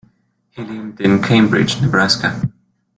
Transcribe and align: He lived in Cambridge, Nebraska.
He 0.49 0.63
lived 0.63 0.99
in 0.99 1.21
Cambridge, 1.21 1.79
Nebraska. 1.79 2.41